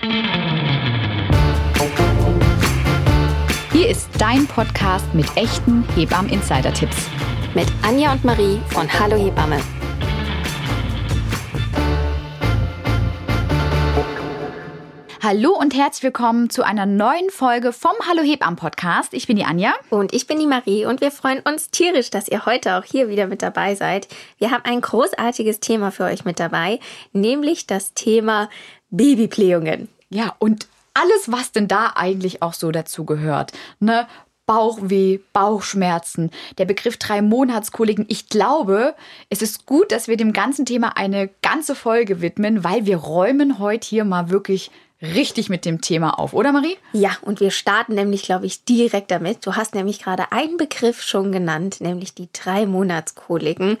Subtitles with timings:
[0.00, 0.12] Hier
[3.88, 7.08] ist dein Podcast mit echten Hebammen-Insider-Tipps.
[7.54, 9.60] Mit Anja und Marie von Hallo Hebamme.
[15.20, 19.12] Hallo und herzlich willkommen zu einer neuen Folge vom Hallo Hebammen Podcast.
[19.12, 19.74] Ich bin die Anja.
[19.90, 23.08] Und ich bin die Marie und wir freuen uns tierisch, dass ihr heute auch hier
[23.08, 24.06] wieder mit dabei seid.
[24.38, 26.78] Wir haben ein großartiges Thema für euch mit dabei,
[27.12, 28.48] nämlich das Thema
[28.90, 29.88] Babyplähungen.
[30.10, 33.52] Ja, und alles, was denn da eigentlich auch so dazu gehört.
[33.78, 34.06] Ne?
[34.46, 38.06] Bauchweh, Bauchschmerzen, der Begriff drei Monatskoliken.
[38.08, 38.94] Ich glaube,
[39.28, 43.58] es ist gut, dass wir dem ganzen Thema eine ganze Folge widmen, weil wir räumen
[43.58, 44.70] heute hier mal wirklich
[45.02, 46.76] richtig mit dem Thema auf, oder Marie?
[46.92, 49.46] Ja, und wir starten nämlich, glaube ich, direkt damit.
[49.46, 53.76] Du hast nämlich gerade einen Begriff schon genannt, nämlich die drei Monatskoliken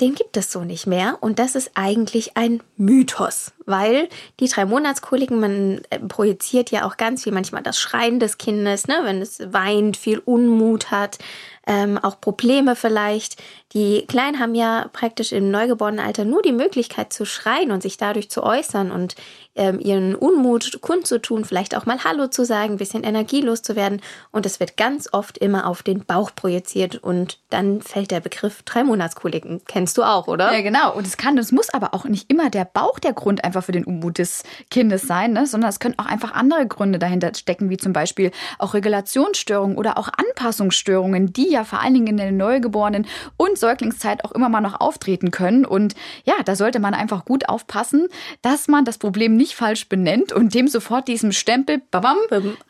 [0.00, 1.18] den gibt es so nicht mehr.
[1.20, 6.96] Und das ist eigentlich ein Mythos, weil die drei Monatskoliken, man äh, projiziert ja auch
[6.96, 11.18] ganz viel manchmal das Schreien des Kindes, ne, wenn es weint, viel Unmut hat,
[11.66, 13.42] ähm, auch Probleme vielleicht.
[13.74, 18.30] Die Kleinen haben ja praktisch im Neugeborenenalter nur die Möglichkeit zu schreien und sich dadurch
[18.30, 19.14] zu äußern und
[19.58, 24.00] ähm, ihren Unmut kundzutun, vielleicht auch mal Hallo zu sagen, ein bisschen energielos zu werden.
[24.30, 28.62] Und es wird ganz oft immer auf den Bauch projiziert und dann fällt der Begriff
[28.62, 29.60] drei Monatskoliken.
[29.66, 30.52] Kennst du auch, oder?
[30.54, 30.94] Ja, genau.
[30.94, 33.72] Und es kann, es muss aber auch nicht immer der Bauch der Grund einfach für
[33.72, 35.46] den Unmut des Kindes sein, ne?
[35.46, 39.98] sondern es können auch einfach andere Gründe dahinter stecken, wie zum Beispiel auch Regulationsstörungen oder
[39.98, 44.60] auch Anpassungsstörungen, die ja vor allen Dingen in der Neugeborenen und Säuglingszeit auch immer mal
[44.60, 45.64] noch auftreten können.
[45.64, 48.08] Und ja, da sollte man einfach gut aufpassen,
[48.42, 52.18] dass man das Problem nicht falsch benennt und dem sofort diesen Stempel, babam,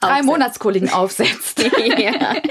[0.00, 1.62] drei Monatskollegen aufsetzt.
[1.98, 2.36] ja.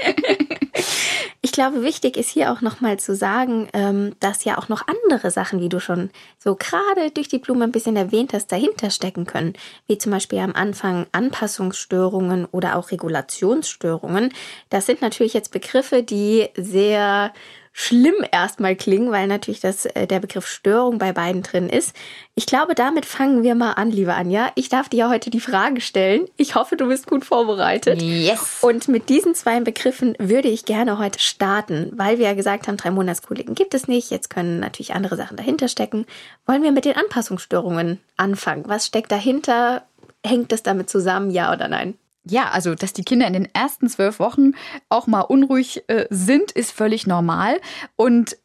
[1.40, 5.30] Ich glaube, wichtig ist hier auch nochmal zu sagen, ähm, dass ja auch noch andere
[5.30, 9.24] Sachen, wie du schon so gerade durch die Blume ein bisschen erwähnt hast, dahinter stecken
[9.24, 9.52] können.
[9.86, 14.32] Wie zum Beispiel am Anfang Anpassungsstörungen oder auch Regulationsstörungen.
[14.68, 17.32] Das sind natürlich jetzt Begriffe, die sehr
[17.80, 21.94] schlimm erstmal klingen, weil natürlich das, äh, der Begriff Störung bei beiden drin ist.
[22.34, 24.50] Ich glaube, damit fangen wir mal an, liebe Anja.
[24.56, 26.26] Ich darf dir ja heute die Frage stellen.
[26.36, 28.02] Ich hoffe, du bist gut vorbereitet.
[28.02, 28.58] Yes.
[28.62, 32.78] Und mit diesen zwei Begriffen würde ich gerne heute starten, weil wir ja gesagt haben,
[32.78, 34.10] drei Monatskollegen gibt es nicht.
[34.10, 36.04] Jetzt können natürlich andere Sachen dahinter stecken.
[36.46, 38.64] Wollen wir mit den Anpassungsstörungen anfangen?
[38.66, 39.84] Was steckt dahinter?
[40.26, 41.94] Hängt das damit zusammen, ja oder nein?
[42.30, 44.52] Ja, also dass die Kinder in den ersten zwölf Wochen
[44.88, 47.60] auch mal unruhig äh, sind, ist völlig normal.
[47.96, 48.36] Und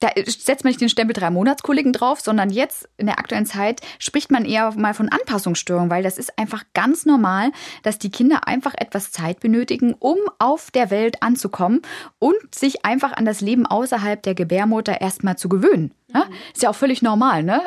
[0.00, 3.80] da setzt man nicht den Stempel drei Monatskollegen drauf, sondern jetzt in der aktuellen Zeit
[3.98, 7.50] spricht man eher mal von Anpassungsstörungen, weil das ist einfach ganz normal,
[7.82, 11.82] dass die Kinder einfach etwas Zeit benötigen, um auf der Welt anzukommen
[12.20, 15.92] und sich einfach an das Leben außerhalb der Gebärmutter erstmal zu gewöhnen.
[16.14, 16.26] Ja?
[16.54, 17.64] Ist ja auch völlig normal, ne?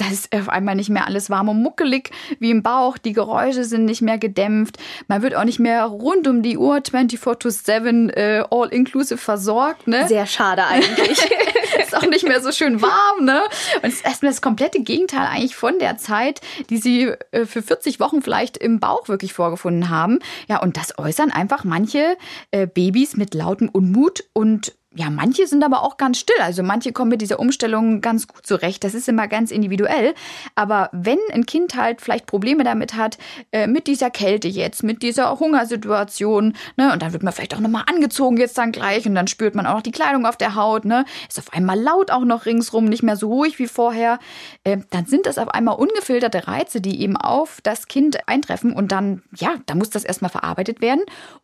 [0.00, 2.96] Da ist auf einmal nicht mehr alles warm und muckelig wie im Bauch.
[2.96, 4.78] Die Geräusche sind nicht mehr gedämpft.
[5.08, 9.86] Man wird auch nicht mehr rund um die Uhr 24 to 7 äh, all-inclusive versorgt.
[9.86, 10.08] Ne?
[10.08, 11.18] Sehr schade eigentlich.
[11.92, 13.26] ist auch nicht mehr so schön warm.
[13.26, 13.42] Ne?
[13.82, 16.40] Und es ist erstmal das komplette Gegenteil eigentlich von der Zeit,
[16.70, 20.20] die sie äh, für 40 Wochen vielleicht im Bauch wirklich vorgefunden haben.
[20.48, 22.16] Ja, und das äußern einfach manche
[22.52, 26.40] äh, Babys mit lautem Unmut und ja, manche sind aber auch ganz still.
[26.40, 28.82] Also manche kommen mit dieser Umstellung ganz gut zurecht.
[28.82, 30.14] Das ist immer ganz individuell.
[30.56, 33.16] Aber wenn ein Kind halt vielleicht Probleme damit hat,
[33.52, 37.60] äh, mit dieser Kälte jetzt, mit dieser Hungersituation, ne, und dann wird man vielleicht auch
[37.60, 40.56] nochmal angezogen jetzt dann gleich und dann spürt man auch noch die Kleidung auf der
[40.56, 44.18] Haut, ne, ist auf einmal laut auch noch ringsrum, nicht mehr so ruhig wie vorher,
[44.64, 48.90] äh, dann sind das auf einmal ungefilterte Reize, die eben auf das Kind eintreffen und
[48.90, 51.02] dann, ja, da muss das erstmal verarbeitet werden.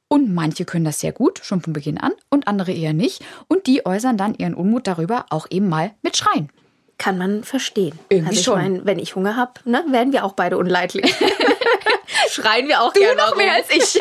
[0.08, 3.24] Und manche können das sehr gut, schon von Beginn an, und andere eher nicht.
[3.48, 6.50] Und die äußern dann ihren Unmut darüber auch eben mal mit Schreien.
[6.98, 7.98] Kann man verstehen.
[8.08, 8.58] Irgendwie also ich schon.
[8.58, 11.14] Mein, wenn ich Hunger habe, ne, werden wir auch beide unleidlich.
[12.30, 13.38] Schreien wir auch du gerne noch rum.
[13.38, 14.00] mehr als ich.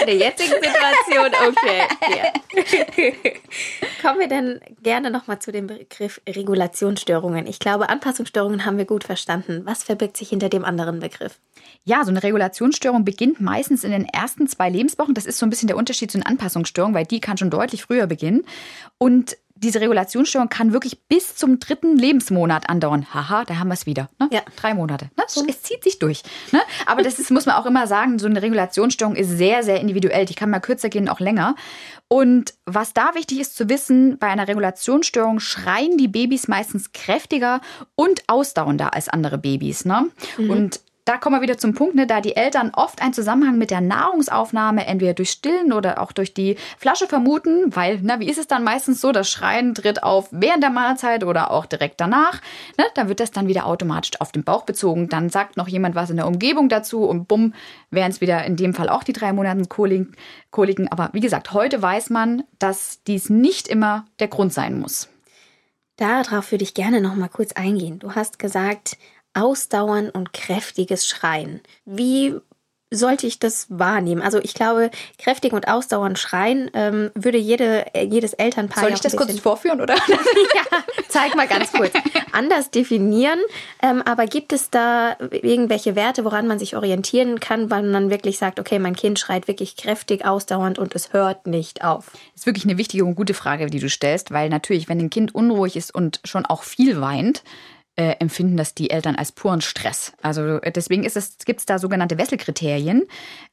[0.00, 1.82] In der jetzigen Situation, okay.
[2.14, 2.32] Ja.
[4.02, 7.46] Kommen wir dann gerne nochmal zu dem Begriff Regulationsstörungen.
[7.46, 9.62] Ich glaube, Anpassungsstörungen haben wir gut verstanden.
[9.64, 11.38] Was verbirgt sich hinter dem anderen Begriff?
[11.84, 15.14] Ja, so eine Regulationsstörung beginnt meistens in den ersten zwei Lebenswochen.
[15.14, 17.82] Das ist so ein bisschen der Unterschied zu einer Anpassungsstörung, weil die kann schon deutlich
[17.82, 18.44] früher beginnen.
[18.98, 23.06] Und diese Regulationsstörung kann wirklich bis zum dritten Lebensmonat andauern.
[23.12, 24.08] Haha, da haben wir es wieder.
[24.18, 24.28] Ne?
[24.32, 24.40] Ja.
[24.56, 25.10] Drei Monate.
[25.16, 25.24] Ne?
[25.48, 26.22] Es zieht sich durch.
[26.50, 26.60] Ne?
[26.86, 30.24] Aber das ist, muss man auch immer sagen, so eine Regulationsstörung ist sehr, sehr individuell.
[30.24, 31.54] Die kann mal kürzer gehen, auch länger.
[32.08, 37.60] Und was da wichtig ist zu wissen, bei einer Regulationsstörung schreien die Babys meistens kräftiger
[37.94, 39.84] und ausdauernder als andere Babys.
[39.84, 40.06] Ne?
[40.38, 40.50] Mhm.
[40.50, 40.80] Und
[41.10, 43.80] da kommen wir wieder zum Punkt, ne, da die Eltern oft einen Zusammenhang mit der
[43.80, 48.46] Nahrungsaufnahme entweder durch Stillen oder auch durch die Flasche vermuten, weil, na, wie ist es
[48.46, 52.40] dann meistens so, das Schreien tritt auf während der Mahlzeit oder auch direkt danach,
[52.78, 55.96] ne, da wird das dann wieder automatisch auf den Bauch bezogen, dann sagt noch jemand
[55.96, 57.54] was in der Umgebung dazu und bumm,
[57.90, 60.88] wären es wieder in dem Fall auch die drei Monate Koliken.
[60.92, 65.08] Aber wie gesagt, heute weiß man, dass dies nicht immer der Grund sein muss.
[65.96, 67.98] Darauf würde ich gerne noch mal kurz eingehen.
[67.98, 68.96] Du hast gesagt,
[69.34, 71.60] ausdauern und kräftiges Schreien.
[71.84, 72.34] Wie
[72.90, 74.20] sollte ich das wahrnehmen?
[74.20, 78.82] Also ich glaube, kräftig und ausdauernd schreien ähm, würde jede, jedes Elternpaar.
[78.82, 79.94] Soll ich das kurz vorführen, oder?
[80.54, 80.78] ja,
[81.08, 81.92] zeig mal ganz kurz.
[82.32, 83.38] Anders definieren.
[83.82, 88.38] Ähm, aber gibt es da irgendwelche Werte, woran man sich orientieren kann, weil man wirklich
[88.38, 92.10] sagt, okay, mein Kind schreit wirklich kräftig, ausdauernd und es hört nicht auf?
[92.32, 95.10] Das ist wirklich eine wichtige und gute Frage, die du stellst, weil natürlich, wenn ein
[95.10, 97.44] Kind unruhig ist und schon auch viel weint,
[98.00, 100.14] äh, empfinden das die Eltern als puren Stress.
[100.22, 103.02] Also äh, deswegen gibt es da sogenannte Wesselkriterien,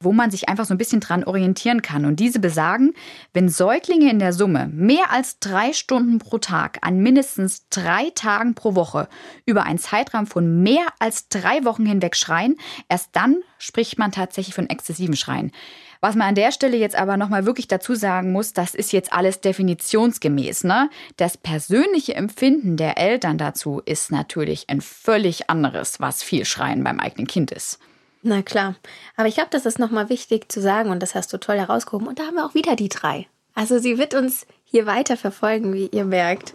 [0.00, 2.06] wo man sich einfach so ein bisschen dran orientieren kann.
[2.06, 2.94] Und diese besagen,
[3.34, 8.54] wenn Säuglinge in der Summe mehr als drei Stunden pro Tag an mindestens drei Tagen
[8.54, 9.08] pro Woche
[9.44, 12.56] über einen Zeitraum von mehr als drei Wochen hinweg schreien,
[12.88, 15.52] erst dann spricht man tatsächlich von exzessivem Schreien.
[16.00, 19.12] Was man an der Stelle jetzt aber nochmal wirklich dazu sagen muss, das ist jetzt
[19.12, 20.64] alles definitionsgemäß.
[20.64, 20.90] Ne?
[21.16, 27.00] Das persönliche Empfinden der Eltern dazu ist natürlich ein völlig anderes, was viel Schreien beim
[27.00, 27.78] eigenen Kind ist.
[28.22, 28.74] Na klar.
[29.16, 32.08] Aber ich glaube, das ist nochmal wichtig zu sagen und das hast du toll herausgehoben.
[32.08, 33.26] Und da haben wir auch wieder die drei.
[33.54, 36.54] Also sie wird uns hier weiter verfolgen, wie ihr merkt.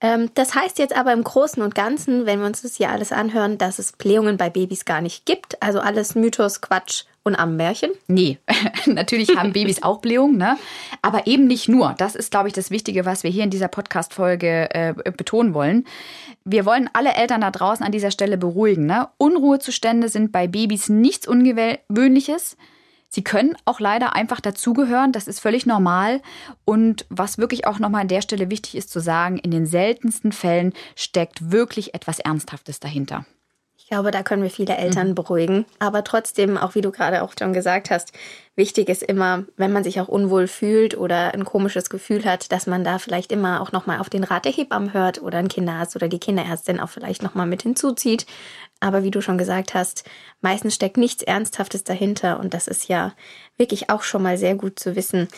[0.00, 3.12] Ähm, das heißt jetzt aber im Großen und Ganzen, wenn wir uns das hier alles
[3.12, 5.62] anhören, dass es Blähungen bei Babys gar nicht gibt.
[5.62, 7.90] Also alles Mythos, Quatsch und Ammenmärchen?
[8.06, 8.38] Nee,
[8.86, 10.56] natürlich haben Babys auch Blähungen, ne?
[11.02, 11.94] aber eben nicht nur.
[11.98, 15.84] Das ist, glaube ich, das Wichtige, was wir hier in dieser Podcast-Folge äh, betonen wollen.
[16.44, 18.86] Wir wollen alle Eltern da draußen an dieser Stelle beruhigen.
[18.86, 19.08] Ne?
[19.18, 22.56] Unruhezustände sind bei Babys nichts Ungewöhnliches.
[23.08, 26.22] Sie können auch leider einfach dazugehören, das ist völlig normal.
[26.64, 30.30] Und was wirklich auch nochmal an der Stelle wichtig ist zu sagen, in den seltensten
[30.30, 33.26] Fällen steckt wirklich etwas Ernsthaftes dahinter.
[33.86, 35.14] Ich glaube, da können wir viele Eltern mhm.
[35.14, 35.64] beruhigen.
[35.78, 38.12] Aber trotzdem, auch wie du gerade auch schon gesagt hast,
[38.56, 42.66] wichtig ist immer, wenn man sich auch unwohl fühlt oder ein komisches Gefühl hat, dass
[42.66, 45.94] man da vielleicht immer auch nochmal auf den Rat der Hebammen hört oder ein Kinderarzt
[45.94, 48.26] oder die Kinderärztin auch vielleicht nochmal mit hinzuzieht.
[48.80, 50.02] Aber wie du schon gesagt hast,
[50.40, 53.12] meistens steckt nichts Ernsthaftes dahinter und das ist ja
[53.56, 55.28] wirklich auch schon mal sehr gut zu wissen.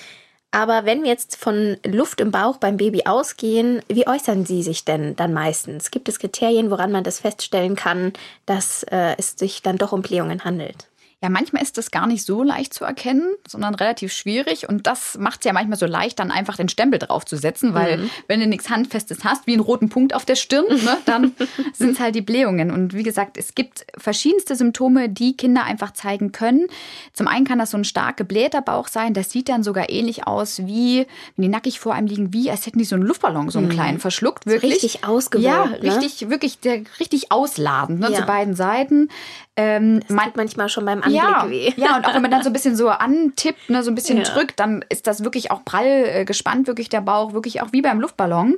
[0.50, 4.84] Aber wenn wir jetzt von Luft im Bauch beim Baby ausgehen, wie äußern sie sich
[4.84, 5.90] denn dann meistens?
[5.90, 8.14] Gibt es Kriterien, woran man das feststellen kann,
[8.46, 10.86] dass äh, es sich dann doch um Blähungen handelt?
[11.20, 14.68] Ja, manchmal ist das gar nicht so leicht zu erkennen, sondern relativ schwierig.
[14.68, 18.10] Und das macht es ja manchmal so leicht, dann einfach den Stempel draufzusetzen, weil mhm.
[18.28, 21.34] wenn du nichts Handfestes hast, wie einen roten Punkt auf der Stirn, ne, dann
[21.72, 22.70] sind es halt die Blähungen.
[22.70, 26.66] Und wie gesagt, es gibt verschiedenste Symptome, die Kinder einfach zeigen können.
[27.14, 29.12] Zum einen kann das so ein stark geblähter Bauch sein.
[29.12, 31.04] Das sieht dann sogar ähnlich aus, wie,
[31.34, 33.66] wenn die nackig vor einem liegen, wie als hätten die so einen Luftballon, so einen
[33.66, 33.72] mhm.
[33.72, 34.46] kleinen, verschluckt.
[34.46, 34.74] Wirklich.
[34.74, 35.44] Richtig ausgewölbt.
[35.48, 35.82] Ja, ne?
[35.82, 38.20] richtig, wirklich, der, richtig ausladend, ne, ja.
[38.20, 39.08] zu beiden Seiten.
[39.56, 41.72] Ähm, man, manchmal schon beim Anblick ja, weh.
[41.76, 44.19] Ja, und auch wenn man dann so ein bisschen so antippt, ne, so ein bisschen
[44.19, 44.25] ja.
[44.25, 47.82] drückt, dann ist das wirklich auch prall äh, gespannt, wirklich der Bauch, wirklich auch wie
[47.82, 48.56] beim Luftballon.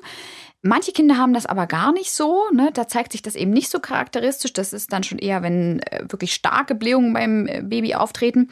[0.62, 2.42] Manche Kinder haben das aber gar nicht so.
[2.52, 2.70] Ne?
[2.74, 4.52] Da zeigt sich das eben nicht so charakteristisch.
[4.52, 8.50] Das ist dann schon eher, wenn äh, wirklich starke Blähungen beim äh, Baby auftreten.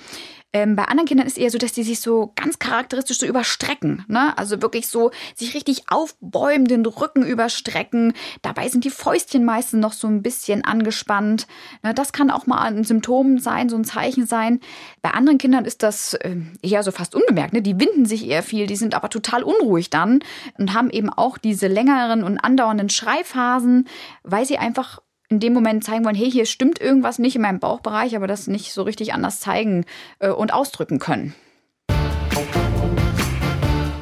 [0.55, 3.27] Ähm, bei anderen Kindern ist es eher so, dass die sich so ganz charakteristisch so
[3.27, 4.07] überstrecken.
[4.09, 4.37] Ne?
[4.39, 8.15] Also wirklich so sich richtig aufbäumen, den Rücken überstrecken.
[8.41, 11.47] Dabei sind die Fäustchen meistens noch so ein bisschen angespannt.
[11.83, 11.93] Ne?
[11.93, 14.61] Das kann auch mal ein Symptom sein, so ein Zeichen sein.
[15.03, 17.53] Bei anderen Kindern ist das äh, eher so fast unbemerkt.
[17.53, 17.61] Ne?
[17.61, 20.21] Die winden sich eher viel, die sind aber total unruhig dann
[20.57, 23.87] und haben eben auch diese längeren und andauernden Schreiphasen,
[24.23, 27.61] weil sie einfach in dem Moment zeigen wollen, hey, hier stimmt irgendwas nicht in meinem
[27.61, 29.85] Bauchbereich, aber das nicht so richtig anders zeigen
[30.21, 31.35] äh, und ausdrücken können.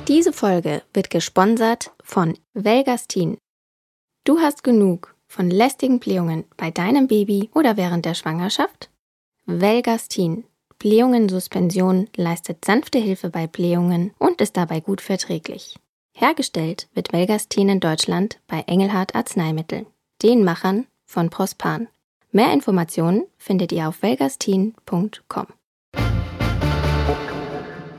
[0.08, 3.38] Diese Folge wird gesponsert von Velgastin.
[4.24, 8.90] Du hast genug von lästigen Blähungen bei deinem Baby oder während der Schwangerschaft?
[9.46, 10.44] Velgastin.
[10.78, 15.76] Blähungen-Suspension leistet sanfte Hilfe bei Blähungen und ist dabei gut verträglich.
[16.12, 19.86] Hergestellt wird Velgastin in Deutschland bei Engelhardt Arzneimittel,
[20.22, 21.88] den Machern von Prospan.
[22.32, 25.46] Mehr Informationen findet ihr auf velgastin.com.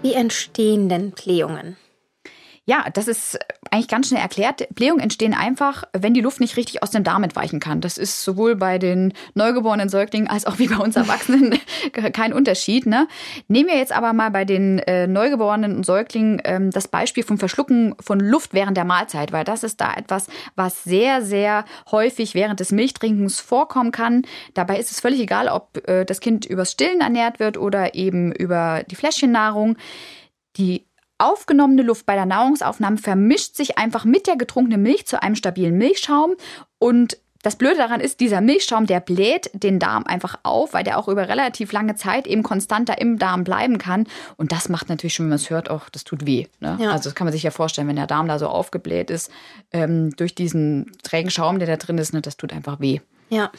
[0.04, 1.78] Wie entstehen denn Blähungen?
[2.70, 3.40] Ja, das ist
[3.72, 4.68] eigentlich ganz schnell erklärt.
[4.76, 7.80] Blähungen entstehen einfach, wenn die Luft nicht richtig aus dem Darm entweichen kann.
[7.80, 11.58] Das ist sowohl bei den neugeborenen Säuglingen als auch wie bei uns Erwachsenen
[12.14, 12.86] kein Unterschied.
[12.86, 13.08] Ne?
[13.48, 17.38] Nehmen wir jetzt aber mal bei den äh, Neugeborenen und Säuglingen ähm, das Beispiel vom
[17.38, 22.36] Verschlucken von Luft während der Mahlzeit, weil das ist da etwas, was sehr, sehr häufig
[22.36, 24.24] während des Milchtrinkens vorkommen kann.
[24.56, 28.34] Dabei ist es völlig egal, ob äh, das Kind übers Stillen ernährt wird oder eben
[28.34, 29.78] über die Fläschchennahrung.
[30.58, 30.87] Die
[31.18, 35.78] aufgenommene Luft bei der Nahrungsaufnahme vermischt sich einfach mit der getrunkenen Milch zu einem stabilen
[35.78, 36.36] Milchschaum
[36.80, 40.98] und das Blöde daran ist, dieser Milchschaum, der bläht den Darm einfach auf, weil der
[40.98, 44.06] auch über relativ lange Zeit eben konstanter im Darm bleiben kann.
[44.36, 46.48] Und das macht natürlich schon, wenn man es hört, auch, das tut weh.
[46.60, 46.78] Ne?
[46.80, 46.92] Ja.
[46.92, 49.32] Also das kann man sich ja vorstellen, wenn der Darm da so aufgebläht ist,
[49.72, 53.00] ähm, durch diesen trägen Schaum, der da drin ist, ne, das tut einfach weh.
[53.30, 53.52] Ja.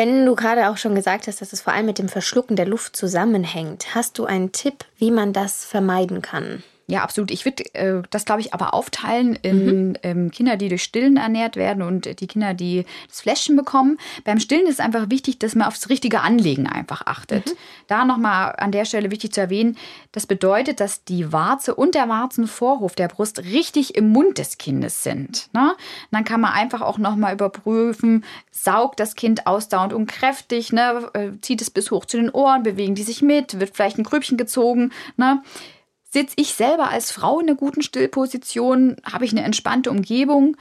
[0.00, 2.64] Wenn du gerade auch schon gesagt hast, dass es vor allem mit dem Verschlucken der
[2.64, 6.62] Luft zusammenhängt, hast du einen Tipp, wie man das vermeiden kann?
[6.90, 7.30] Ja, absolut.
[7.30, 9.96] Ich würde äh, das, glaube ich, aber aufteilen in mhm.
[10.02, 13.96] ähm, Kinder, die durch Stillen ernährt werden und die Kinder, die das Fläschchen bekommen.
[14.24, 17.46] Beim Stillen ist es einfach wichtig, dass man aufs richtige Anlegen einfach achtet.
[17.46, 17.52] Mhm.
[17.86, 19.76] Da nochmal an der Stelle wichtig zu erwähnen,
[20.10, 25.04] das bedeutet, dass die Warze und der Warzenvorhof der Brust richtig im Mund des Kindes
[25.04, 25.48] sind.
[25.52, 25.76] Ne?
[26.10, 31.08] Dann kann man einfach auch nochmal überprüfen, saugt das Kind ausdauernd und kräftig, ne?
[31.12, 34.04] Äh, zieht es bis hoch zu den Ohren, bewegen die sich mit, wird vielleicht ein
[34.04, 34.90] Grübchen gezogen.
[35.16, 35.40] Ne?
[36.12, 38.96] Sitze ich selber als Frau in einer guten Stillposition?
[39.04, 40.56] Habe ich eine entspannte Umgebung?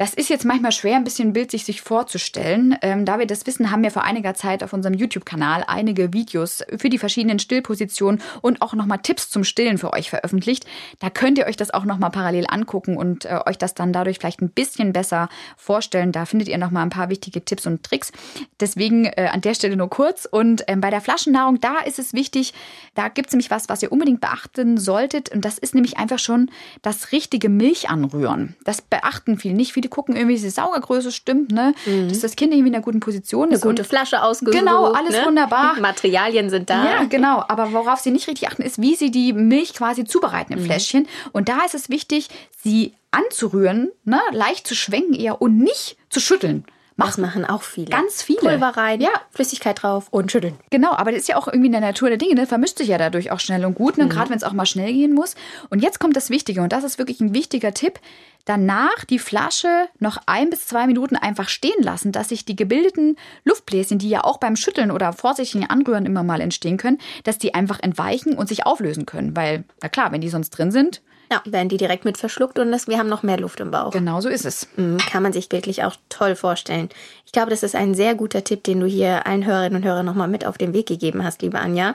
[0.00, 2.74] Das ist jetzt manchmal schwer, ein bisschen bildlich sich vorzustellen.
[2.80, 6.64] Ähm, da wir das wissen, haben wir vor einiger Zeit auf unserem YouTube-Kanal einige Videos
[6.78, 10.64] für die verschiedenen Stillpositionen und auch nochmal Tipps zum Stillen für euch veröffentlicht.
[11.00, 14.18] Da könnt ihr euch das auch nochmal parallel angucken und äh, euch das dann dadurch
[14.18, 15.28] vielleicht ein bisschen besser
[15.58, 16.12] vorstellen.
[16.12, 18.10] Da findet ihr nochmal ein paar wichtige Tipps und Tricks.
[18.58, 20.24] Deswegen äh, an der Stelle nur kurz.
[20.24, 22.54] Und ähm, bei der Flaschennahrung, da ist es wichtig,
[22.94, 25.28] da gibt es nämlich was, was ihr unbedingt beachten solltet.
[25.28, 28.56] Und das ist nämlich einfach schon das richtige Milch anrühren.
[28.64, 29.74] Das beachten viele nicht.
[29.74, 31.74] Viele gucken irgendwie, dass die Saugergröße stimmt, ne?
[31.86, 32.08] Mhm.
[32.08, 33.62] dass das Kind irgendwie in einer guten Position ist.
[33.62, 34.58] Eine gute Flasche ausgesucht.
[34.58, 35.26] Genau, alles ne?
[35.26, 35.76] wunderbar.
[35.80, 36.84] Materialien sind da.
[36.84, 37.44] Ja, genau.
[37.48, 40.64] Aber worauf sie nicht richtig achten, ist, wie sie die Milch quasi zubereiten im mhm.
[40.66, 41.08] Fläschchen.
[41.32, 42.28] Und da ist es wichtig,
[42.62, 44.20] sie anzurühren, ne?
[44.32, 46.64] leicht zu schwenken eher und nicht zu schütteln.
[47.06, 47.86] Das machen auch viele.
[47.86, 48.40] Ganz viele.
[48.40, 49.10] Pulver rein, ja.
[49.30, 50.58] Flüssigkeit drauf und schütteln.
[50.70, 52.46] Genau, aber das ist ja auch irgendwie in der Natur der Dinge, ne?
[52.46, 54.04] vermischt sich ja dadurch auch schnell und gut, ne?
[54.04, 54.10] Mhm.
[54.10, 55.34] gerade wenn es auch mal schnell gehen muss.
[55.70, 57.98] Und jetzt kommt das Wichtige und das ist wirklich ein wichtiger Tipp.
[58.44, 63.16] Danach die Flasche noch ein bis zwei Minuten einfach stehen lassen, dass sich die gebildeten
[63.44, 67.54] Luftbläschen, die ja auch beim Schütteln oder vorsichtigen Anrühren immer mal entstehen können, dass die
[67.54, 69.36] einfach entweichen und sich auflösen können.
[69.36, 72.72] Weil, na klar, wenn die sonst drin sind, ja, werden die direkt mit verschluckt und
[72.72, 73.92] das, wir haben noch mehr Luft im Bauch.
[73.92, 74.66] Genau so ist es.
[74.76, 76.88] Mhm, kann man sich wirklich auch toll vorstellen.
[77.24, 80.06] Ich glaube, das ist ein sehr guter Tipp, den du hier allen Hörerinnen und Hörern
[80.06, 81.94] nochmal mit auf den Weg gegeben hast, liebe Anja.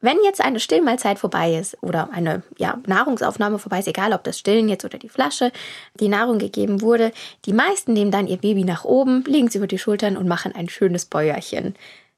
[0.00, 4.38] Wenn jetzt eine Stillmahlzeit vorbei ist oder eine ja, Nahrungsaufnahme vorbei ist, egal ob das
[4.38, 5.52] Stillen jetzt oder die Flasche,
[5.98, 7.12] die Nahrung gegeben wurde,
[7.46, 10.54] die meisten nehmen dann ihr Baby nach oben, legen es über die Schultern und machen
[10.54, 11.74] ein schönes Bäuerchen.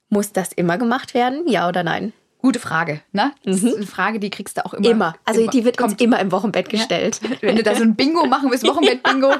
[0.08, 1.46] Muss das immer gemacht werden?
[1.46, 2.12] Ja oder nein?
[2.40, 3.32] Gute Frage, ne?
[3.44, 3.74] Das ist mhm.
[3.76, 4.88] eine Frage, die kriegst du auch immer.
[4.88, 5.14] Immer.
[5.24, 5.50] Also immer.
[5.50, 7.20] die wird uns immer im Wochenbett gestellt.
[7.22, 7.30] Ja.
[7.40, 9.34] Wenn du da so ein Bingo machen willst, Wochenbett-Bingo,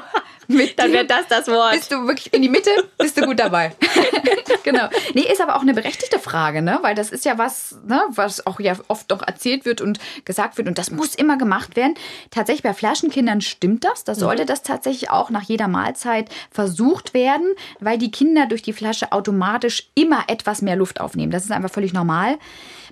[0.77, 1.73] dann wäre das das Wort.
[1.73, 3.75] Bist du wirklich in die Mitte, bist du gut dabei.
[4.63, 4.89] genau.
[5.13, 6.79] Nee, ist aber auch eine berechtigte Frage, ne?
[6.81, 10.57] Weil das ist ja was, ne, was auch ja oft doch erzählt wird und gesagt
[10.57, 11.93] wird und das muss immer gemacht werden.
[12.31, 14.03] Tatsächlich bei Flaschenkindern stimmt das.
[14.03, 14.47] Da sollte mhm.
[14.47, 19.89] das tatsächlich auch nach jeder Mahlzeit versucht werden, weil die Kinder durch die Flasche automatisch
[19.93, 21.31] immer etwas mehr Luft aufnehmen.
[21.31, 22.39] Das ist einfach völlig normal.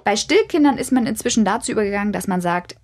[0.04, 2.76] Bei Stillkindern ist man inzwischen dazu übergegangen, dass man sagt,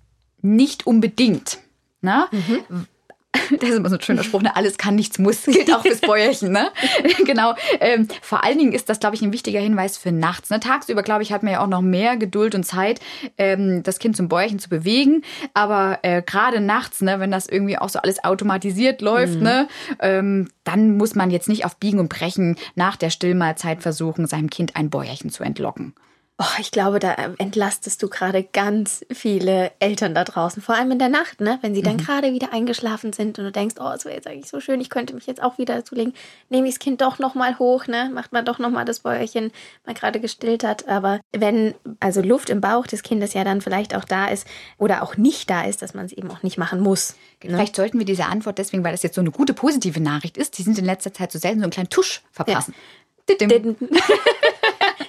[0.42, 1.58] nicht unbedingt.
[2.02, 2.26] Ne?
[2.30, 2.86] Mhm.
[3.60, 4.54] Das ist immer so ein schöner Spruch, ne?
[4.56, 6.52] alles kann, nichts muss, gilt auch fürs Bäuerchen.
[6.52, 6.70] Ne?
[7.24, 7.54] genau.
[7.80, 10.50] Ähm, vor allen Dingen ist das, glaube ich, ein wichtiger Hinweis für nachts.
[10.50, 10.60] Ne?
[10.60, 13.00] Tagsüber, glaube ich, hat man ja auch noch mehr Geduld und Zeit,
[13.38, 15.22] ähm, das Kind zum Bäuerchen zu bewegen.
[15.52, 19.42] Aber äh, gerade nachts, ne, wenn das irgendwie auch so alles automatisiert läuft, mhm.
[19.42, 19.68] ne,
[20.00, 24.50] ähm, dann muss man jetzt nicht auf Biegen und Brechen nach der Stillmahlzeit versuchen, seinem
[24.50, 25.94] Kind ein Bäuerchen zu entlocken.
[26.36, 30.98] Oh, ich glaube, da entlastest du gerade ganz viele Eltern da draußen, vor allem in
[30.98, 31.60] der Nacht, ne?
[31.62, 32.00] Wenn sie dann mhm.
[32.00, 34.90] gerade wieder eingeschlafen sind und du denkst, oh, es wäre jetzt eigentlich so schön, ich
[34.90, 36.12] könnte mich jetzt auch wieder dazu legen,
[36.48, 38.10] nehme ich das Kind doch nochmal hoch, ne?
[38.12, 39.52] Macht man doch nochmal das Bäuerchen,
[39.86, 40.88] man gerade gestillt hat.
[40.88, 44.44] Aber wenn also Luft im Bauch des Kindes ja dann vielleicht auch da ist
[44.76, 47.14] oder auch nicht da ist, dass man es eben auch nicht machen muss.
[47.44, 47.50] Ne?
[47.50, 50.58] Vielleicht sollten wir diese Antwort deswegen, weil das jetzt so eine gute positive Nachricht ist,
[50.58, 52.74] die sind in letzter Zeit so selten, so einen kleinen Tusch verpassen.
[52.76, 53.38] Ja.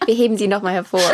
[0.06, 1.02] Wir heben sie nochmal hervor.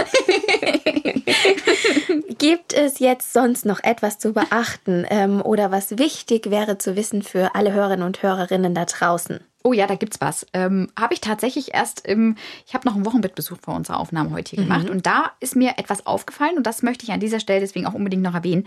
[2.38, 7.22] Gibt es jetzt sonst noch etwas zu beachten ähm, oder was wichtig wäre zu wissen
[7.22, 9.40] für alle Hörerinnen und Hörerinnen da draußen?
[9.64, 10.48] Oh ja, da gibt's was.
[10.54, 14.52] Ähm, habe ich tatsächlich erst im, ich habe noch einen Wochenbettbesuch vor unserer Aufnahme heute
[14.56, 14.70] hier mhm.
[14.70, 17.86] gemacht und da ist mir etwas aufgefallen und das möchte ich an dieser Stelle deswegen
[17.86, 18.66] auch unbedingt noch erwähnen.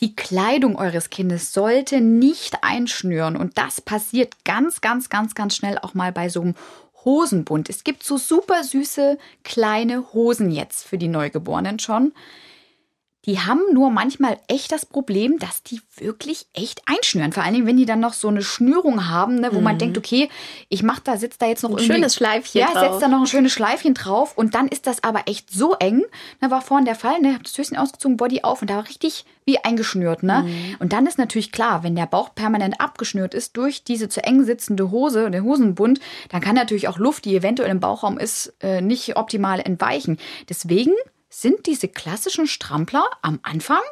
[0.00, 5.78] Die Kleidung eures Kindes sollte nicht einschnüren und das passiert ganz, ganz, ganz, ganz schnell
[5.78, 6.54] auch mal bei so einem
[7.06, 7.70] Hosenbund.
[7.70, 12.12] Es gibt so super süße kleine Hosen jetzt für die Neugeborenen schon.
[13.26, 17.32] Die haben nur manchmal echt das Problem, dass die wirklich echt einschnüren.
[17.32, 19.64] Vor allen Dingen, wenn die dann noch so eine Schnürung haben, ne, wo mhm.
[19.64, 20.28] man denkt, okay,
[20.68, 22.82] ich mach da, sitzt da jetzt noch ein schönes Schleifchen ja, drauf.
[22.82, 25.74] Ja, setzt da noch ein schönes Schleifchen drauf und dann ist das aber echt so
[25.74, 26.04] eng.
[26.40, 28.88] Da war vorhin der Fall, ne, hab das Höschen ausgezogen, Body auf und da war
[28.88, 30.42] richtig wie eingeschnürt, ne?
[30.42, 30.76] Mhm.
[30.80, 34.44] Und dann ist natürlich klar, wenn der Bauch permanent abgeschnürt ist durch diese zu eng
[34.44, 38.80] sitzende Hose, der Hosenbund, dann kann natürlich auch Luft, die eventuell im Bauchraum ist, äh,
[38.80, 40.18] nicht optimal entweichen.
[40.48, 40.92] Deswegen
[41.40, 43.82] sind diese klassischen Strampler am Anfang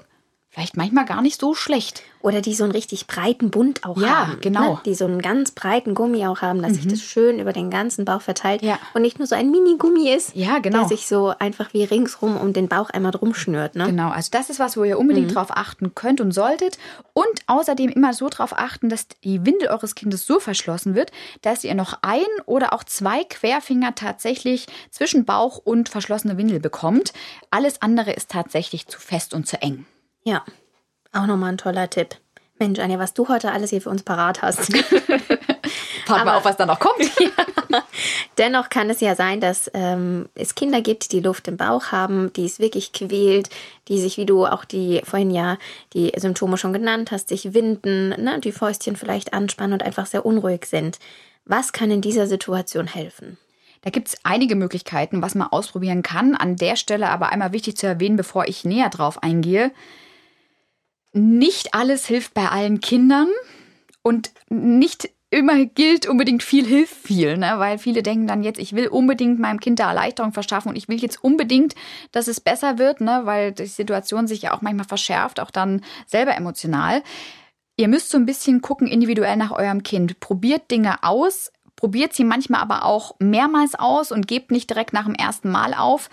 [0.54, 2.02] vielleicht manchmal gar nicht so schlecht.
[2.20, 4.32] Oder die so einen richtig breiten Bund auch ja, haben.
[4.32, 4.74] Ja, genau.
[4.74, 4.80] Ne?
[4.86, 6.76] Die so einen ganz breiten Gummi auch haben, dass mhm.
[6.76, 8.62] sich das schön über den ganzen Bauch verteilt.
[8.62, 8.78] Ja.
[8.94, 10.78] Und nicht nur so ein Mini-Gummi ist, ja, genau.
[10.78, 13.74] der sich so einfach wie ringsrum um den Bauch einmal drum schnürt.
[13.74, 13.86] Ne?
[13.86, 15.34] Genau, also das ist was, wo ihr unbedingt mhm.
[15.34, 16.78] drauf achten könnt und solltet.
[17.12, 21.10] Und außerdem immer so drauf achten, dass die Windel eures Kindes so verschlossen wird,
[21.42, 27.12] dass ihr noch ein oder auch zwei Querfinger tatsächlich zwischen Bauch und verschlossene Windel bekommt.
[27.50, 29.84] Alles andere ist tatsächlich zu fest und zu eng.
[30.24, 30.42] Ja,
[31.12, 32.16] auch nochmal ein toller Tipp.
[32.58, 34.72] Mensch, Anja, was du heute alles hier für uns parat hast.
[36.06, 36.98] Warten wir auf, was da noch kommt.
[37.18, 37.82] ja.
[38.38, 42.32] Dennoch kann es ja sein, dass ähm, es Kinder gibt, die Luft im Bauch haben,
[42.32, 43.50] die es wirklich quält,
[43.88, 45.58] die sich, wie du auch die vorhin ja
[45.92, 50.24] die Symptome schon genannt hast, sich winden, ne, die Fäustchen vielleicht anspannen und einfach sehr
[50.24, 50.98] unruhig sind.
[51.44, 53.36] Was kann in dieser Situation helfen?
[53.82, 56.34] Da gibt es einige Möglichkeiten, was man ausprobieren kann.
[56.34, 59.70] An der Stelle aber einmal wichtig zu erwähnen, bevor ich näher drauf eingehe
[61.14, 63.28] nicht alles hilft bei allen Kindern
[64.02, 67.54] und nicht immer gilt unbedingt viel hilft viel, ne?
[67.56, 70.88] weil viele denken dann jetzt, ich will unbedingt meinem Kind da Erleichterung verschaffen und ich
[70.88, 71.74] will jetzt unbedingt,
[72.12, 73.22] dass es besser wird, ne?
[73.24, 77.02] weil die Situation sich ja auch manchmal verschärft, auch dann selber emotional.
[77.76, 80.20] Ihr müsst so ein bisschen gucken individuell nach eurem Kind.
[80.20, 85.04] Probiert Dinge aus, probiert sie manchmal aber auch mehrmals aus und gebt nicht direkt nach
[85.04, 86.08] dem ersten Mal auf.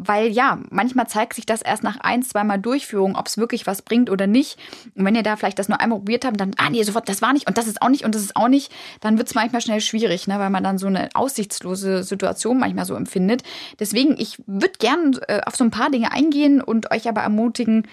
[0.00, 3.82] Weil ja, manchmal zeigt sich das erst nach ein, zweimal Durchführung, ob es wirklich was
[3.82, 4.56] bringt oder nicht.
[4.94, 7.20] Und wenn ihr da vielleicht das nur einmal probiert habt, dann, ah nee, sofort, das
[7.20, 9.34] war nicht und das ist auch nicht und das ist auch nicht, dann wird es
[9.34, 13.42] manchmal schnell schwierig, ne, weil man dann so eine aussichtslose Situation manchmal so empfindet.
[13.80, 17.88] Deswegen, ich würde gern äh, auf so ein paar Dinge eingehen und euch aber ermutigen,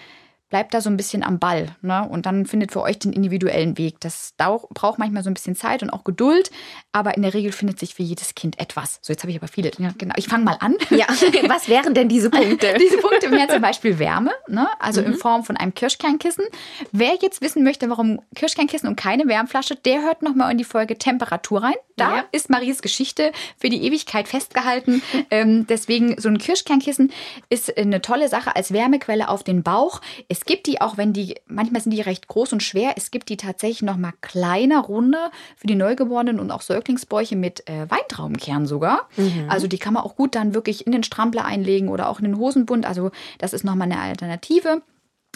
[0.48, 1.74] bleibt da so ein bisschen am Ball.
[1.82, 2.06] Ne?
[2.08, 4.00] Und dann findet für euch den individuellen Weg.
[4.00, 6.50] Das braucht manchmal so ein bisschen Zeit und auch Geduld,
[6.92, 8.98] aber in der Regel findet sich für jedes Kind etwas.
[9.02, 9.70] So, jetzt habe ich aber viele.
[9.78, 10.14] Ja, genau.
[10.16, 10.76] Ich fange mal an.
[10.90, 11.06] Ja,
[11.48, 12.74] was wären denn diese Punkte?
[12.80, 14.68] diese Punkte wären zum Beispiel Wärme, ne?
[14.78, 15.08] also mhm.
[15.08, 16.44] in Form von einem Kirschkernkissen.
[16.92, 20.96] Wer jetzt wissen möchte, warum Kirschkernkissen und keine Wärmflasche, der hört nochmal in die Folge
[20.96, 21.74] Temperatur rein.
[21.96, 22.24] Da ja.
[22.30, 25.02] ist Maries Geschichte für die Ewigkeit festgehalten.
[25.30, 27.10] ähm, deswegen, so ein Kirschkernkissen
[27.48, 30.00] ist eine tolle Sache als Wärmequelle auf den Bauch.
[30.28, 33.28] Es gibt die auch, wenn die, manchmal sind die recht groß und schwer, es gibt
[33.28, 35.18] die tatsächlich noch mal kleiner, runde
[35.56, 39.08] für die Neugeborenen und auch Säuglingsbäuche mit äh, Weintraubenkern sogar.
[39.16, 39.46] Mhm.
[39.48, 42.24] Also die kann man auch gut dann wirklich in den Strampler einlegen oder auch in
[42.24, 42.86] den Hosenbund.
[42.86, 44.82] Also das ist noch mal eine Alternative.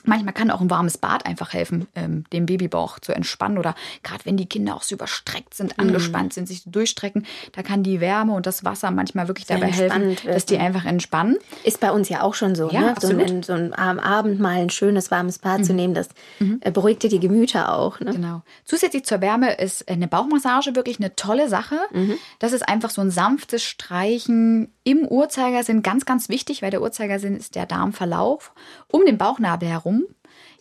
[0.05, 3.59] Manchmal kann auch ein warmes Bad einfach helfen, ähm, den Babybauch zu entspannen.
[3.59, 5.85] Oder gerade wenn die Kinder auch so überstreckt sind, mhm.
[5.85, 9.73] angespannt sind, sich durchstrecken, da kann die Wärme und das Wasser manchmal wirklich Sehr dabei
[9.73, 11.37] helfen, dass die einfach entspannen.
[11.65, 12.95] Ist bei uns ja auch schon so, ja, ne?
[13.01, 15.65] so, ein, so ein am Abend mal ein schönes warmes Bad mhm.
[15.65, 16.09] zu nehmen, das
[16.39, 16.59] mhm.
[16.61, 18.01] Äh, beruhigt dir die Gemüter auch.
[18.01, 18.13] Ne?
[18.13, 18.43] Genau.
[18.65, 21.77] Zusätzlich zur Wärme ist eine Bauchmassage wirklich eine tolle Sache.
[21.93, 22.15] Mhm.
[22.39, 27.37] Das ist einfach so ein sanftes Streichen im Uhrzeigersinn, ganz, ganz wichtig, weil der Uhrzeigersinn
[27.37, 28.53] ist der Darmverlauf
[28.89, 30.00] um den Bauchnabel herum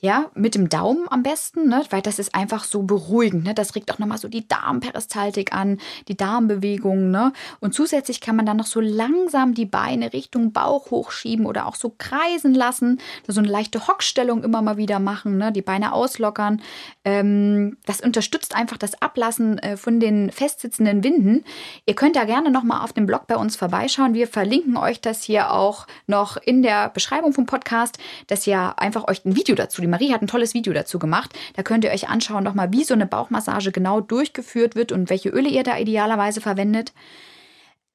[0.01, 1.83] ja, mit dem Daumen am besten, ne?
[1.89, 3.43] weil das ist einfach so beruhigend.
[3.43, 3.53] Ne?
[3.53, 7.11] Das regt auch nochmal so die Darmperistaltik an, die Darmbewegungen.
[7.11, 7.33] Ne?
[7.59, 11.75] Und zusätzlich kann man dann noch so langsam die Beine Richtung Bauch hochschieben oder auch
[11.75, 12.99] so kreisen lassen.
[13.27, 15.51] So eine leichte Hockstellung immer mal wieder machen, ne?
[15.51, 16.61] die Beine auslockern.
[17.03, 21.43] Ähm, das unterstützt einfach das Ablassen äh, von den festsitzenden Winden.
[21.85, 24.13] Ihr könnt da gerne nochmal auf dem Blog bei uns vorbeischauen.
[24.13, 29.07] Wir verlinken euch das hier auch noch in der Beschreibung vom Podcast, dass ihr einfach
[29.07, 31.37] euch ein Video dazu Marie hat ein tolles Video dazu gemacht.
[31.55, 35.29] Da könnt ihr euch anschauen, nochmal, wie so eine Bauchmassage genau durchgeführt wird und welche
[35.29, 36.93] Öle ihr da idealerweise verwendet.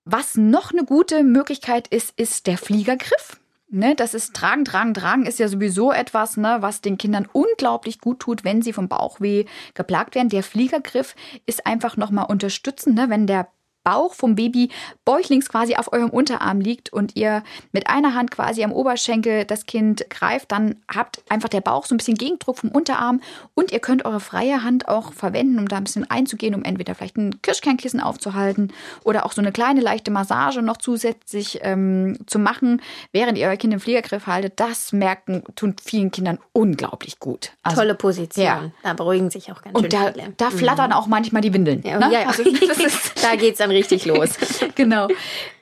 [0.04, 3.40] Was noch eine gute Möglichkeit ist, ist der Fliegergriff.
[3.70, 7.98] Ne, das ist Tragen, Tragen, Tragen ist ja sowieso etwas, ne, was den Kindern unglaublich
[7.98, 10.28] gut tut, wenn sie vom Bauchweh geplagt werden.
[10.28, 13.48] Der Fliegergriff ist einfach nochmal unterstützend, ne, wenn der
[13.84, 14.70] Bauch vom Baby
[15.04, 17.42] bäuchlings quasi auf eurem Unterarm liegt und ihr
[17.72, 21.94] mit einer Hand quasi am Oberschenkel das Kind greift, dann habt einfach der Bauch so
[21.94, 23.20] ein bisschen Gegendruck vom Unterarm
[23.54, 26.94] und ihr könnt eure freie Hand auch verwenden, um da ein bisschen einzugehen, um entweder
[26.94, 28.72] vielleicht ein Kirschkernkissen aufzuhalten
[29.04, 32.80] oder auch so eine kleine leichte Massage noch zusätzlich ähm, zu machen,
[33.12, 34.54] während ihr euer Kind im Fliegergriff haltet.
[34.56, 37.52] Das merken tut vielen Kindern unglaublich gut.
[37.62, 38.44] Also, Tolle Position.
[38.44, 38.70] Ja.
[38.82, 40.32] Da beruhigen sich auch ganz und schön da, viele.
[40.36, 40.96] Da flattern mhm.
[40.96, 41.82] auch manchmal die Windeln.
[41.84, 42.12] Ja, ne?
[42.12, 42.28] ja.
[42.28, 42.44] Also,
[43.22, 44.38] da geht es dann richtig los.
[44.74, 45.08] genau.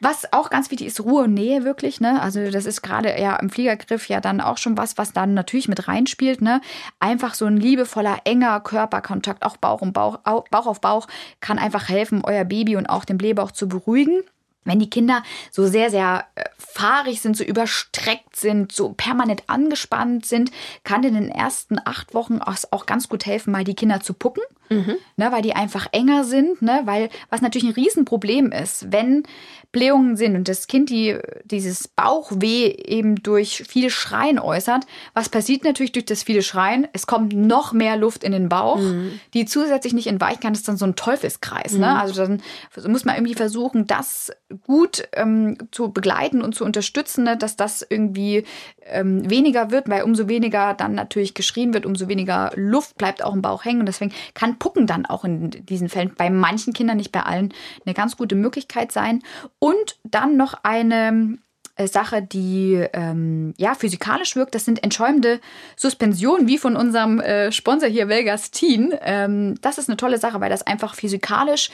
[0.00, 2.00] Was auch ganz wichtig ist, Ruhe und Nähe wirklich.
[2.00, 2.20] Ne?
[2.20, 5.68] Also das ist gerade ja im Fliegergriff ja dann auch schon was, was dann natürlich
[5.68, 6.40] mit reinspielt.
[6.40, 6.60] Ne?
[7.00, 11.08] Einfach so ein liebevoller, enger Körperkontakt, auch Bauch und Bauch, Bauch auf Bauch,
[11.40, 14.22] kann einfach helfen, euer Baby und auch den Blähbauch zu beruhigen.
[14.64, 20.24] Wenn die Kinder so sehr, sehr äh, fahrig sind, so überstreckt sind, so permanent angespannt
[20.24, 20.52] sind,
[20.84, 24.42] kann in den ersten acht Wochen auch ganz gut helfen, mal die Kinder zu pucken
[24.72, 24.96] Mhm.
[25.16, 29.24] Ne, weil die einfach enger sind, ne, weil was natürlich ein Riesenproblem ist, wenn
[29.72, 35.64] Blähungen sind und das Kind die, dieses Bauchweh eben durch viel Schreien äußert, was passiert
[35.64, 36.86] natürlich durch das viele Schreien?
[36.92, 39.18] Es kommt noch mehr Luft in den Bauch, mhm.
[39.32, 40.52] die zusätzlich nicht entweichen kann.
[40.52, 41.72] Das ist dann so ein Teufelskreis.
[41.72, 41.78] Ne?
[41.78, 41.82] Mhm.
[41.82, 42.00] Ne?
[42.00, 42.42] Also dann
[42.86, 44.30] muss man irgendwie versuchen, das
[44.66, 47.38] gut ähm, zu begleiten und zu unterstützen, ne?
[47.38, 48.44] dass das irgendwie
[48.86, 53.34] ähm, weniger wird, weil umso weniger dann natürlich geschrien wird, umso weniger Luft bleibt auch
[53.34, 53.80] im Bauch hängen.
[53.80, 57.52] Und deswegen kann Pucken dann auch in diesen Fällen bei manchen Kindern, nicht bei allen,
[57.84, 59.24] eine ganz gute Möglichkeit sein.
[59.58, 61.38] Und dann noch eine
[61.74, 64.54] äh, Sache, die ähm, ja physikalisch wirkt.
[64.54, 65.40] Das sind entschäumende
[65.76, 68.94] Suspensionen, wie von unserem äh, Sponsor hier Velgastin.
[69.00, 71.70] Ähm, das ist eine tolle Sache, weil das einfach physikalisch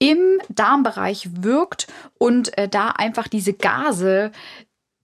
[0.00, 1.86] im Darmbereich wirkt
[2.18, 4.32] und äh, da einfach diese Gase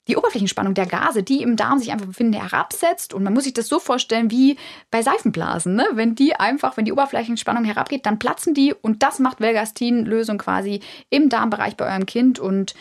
[0.08, 3.12] die Oberflächenspannung der Gase, die im Darm sich einfach befinden, herabsetzt.
[3.12, 4.56] Und man muss sich das so vorstellen wie
[4.90, 5.74] bei Seifenblasen.
[5.74, 5.86] Ne?
[5.92, 10.80] Wenn die einfach, wenn die Oberflächenspannung herabgeht, dann platzen die und das macht Velgastin-Lösung quasi
[11.10, 12.38] im Darmbereich bei eurem Kind.
[12.38, 12.74] Und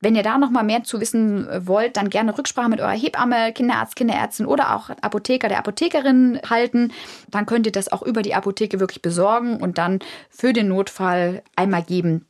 [0.00, 3.52] wenn ihr da noch mal mehr zu wissen wollt, dann gerne Rücksprache mit eurer Hebamme,
[3.52, 6.92] Kinderarzt, Kinderärztin oder auch Apotheker, der Apothekerin halten.
[7.30, 11.42] Dann könnt ihr das auch über die Apotheke wirklich besorgen und dann für den Notfall
[11.54, 12.26] einmal geben.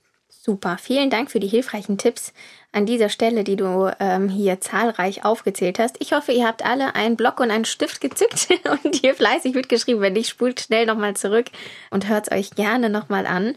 [0.47, 2.33] Super, vielen Dank für die hilfreichen Tipps
[2.71, 5.97] an dieser Stelle, die du ähm, hier zahlreich aufgezählt hast.
[5.99, 8.47] Ich hoffe, ihr habt alle einen Block und einen Stift gezückt
[8.85, 10.01] und hier fleißig mitgeschrieben.
[10.01, 11.47] Wenn nicht, spult schnell nochmal zurück
[11.91, 13.57] und hört es euch gerne nochmal an.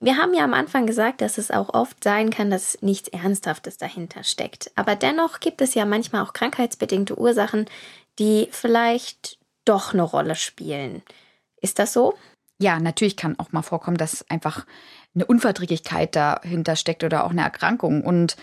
[0.00, 3.78] Wir haben ja am Anfang gesagt, dass es auch oft sein kann, dass nichts Ernsthaftes
[3.78, 4.70] dahinter steckt.
[4.74, 7.64] Aber dennoch gibt es ja manchmal auch krankheitsbedingte Ursachen,
[8.18, 11.00] die vielleicht doch eine Rolle spielen.
[11.62, 12.18] Ist das so?
[12.60, 14.66] Ja, natürlich kann auch mal vorkommen, dass einfach
[15.14, 18.02] eine Unverträglichkeit dahinter steckt oder auch eine Erkrankung.
[18.02, 18.36] Und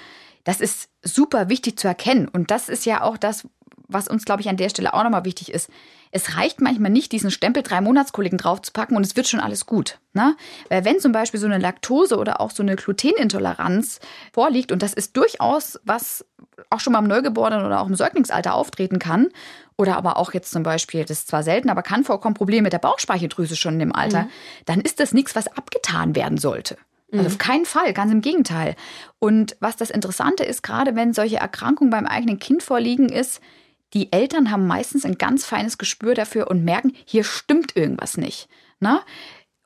[0.43, 2.27] das ist super wichtig zu erkennen.
[2.27, 3.47] Und das ist ja auch das,
[3.87, 5.69] was uns, glaube ich, an der Stelle auch nochmal wichtig ist.
[6.11, 9.99] Es reicht manchmal nicht, diesen Stempel drei Monatskollegen draufzupacken und es wird schon alles gut.
[10.13, 10.35] Ne?
[10.69, 13.99] Weil wenn zum Beispiel so eine Laktose oder auch so eine Glutenintoleranz
[14.33, 16.25] vorliegt, und das ist durchaus was
[16.69, 19.29] auch schon beim Neugeborenen oder auch im Säuglingsalter auftreten kann,
[19.77, 22.73] oder aber auch jetzt zum Beispiel, das ist zwar selten, aber kann vorkommen, Probleme mit
[22.73, 24.29] der Bauchspeicheldrüse schon im Alter, mhm.
[24.65, 26.77] dann ist das nichts, was abgetan werden sollte.
[27.11, 27.27] Also mhm.
[27.27, 28.75] auf keinen Fall, ganz im Gegenteil.
[29.19, 33.41] Und was das Interessante ist, gerade wenn solche Erkrankungen beim eigenen Kind vorliegen, ist,
[33.95, 38.49] die Eltern haben meistens ein ganz feines Gespür dafür und merken, hier stimmt irgendwas nicht.
[38.79, 38.99] Ne?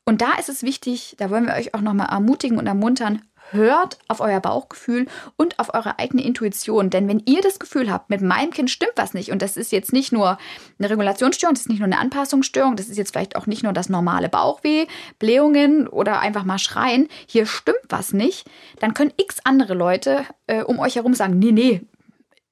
[0.05, 3.97] Und da ist es wichtig, da wollen wir euch auch nochmal ermutigen und ermuntern, hört
[4.07, 6.89] auf euer Bauchgefühl und auf eure eigene Intuition.
[6.91, 9.71] Denn wenn ihr das Gefühl habt, mit meinem Kind stimmt was nicht, und das ist
[9.71, 10.37] jetzt nicht nur
[10.77, 13.73] eine Regulationsstörung, das ist nicht nur eine Anpassungsstörung, das ist jetzt vielleicht auch nicht nur
[13.73, 14.85] das normale Bauchweh,
[15.17, 18.47] Blähungen oder einfach mal schreien, hier stimmt was nicht,
[18.79, 21.81] dann können x andere Leute äh, um euch herum sagen, nee, nee,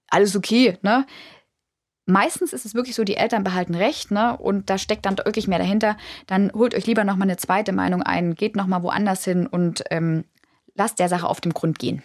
[0.09, 1.05] alles okay, ne?
[2.09, 4.37] Meistens ist es wirklich so, die Eltern behalten recht, ne?
[4.37, 5.97] Und da steckt dann wirklich mehr dahinter.
[6.25, 10.23] Dann holt euch lieber nochmal eine zweite Meinung ein, geht nochmal woanders hin und ähm,
[10.73, 12.03] lasst der Sache auf den Grund gehen.